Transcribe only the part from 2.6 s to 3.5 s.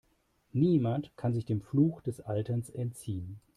entziehen.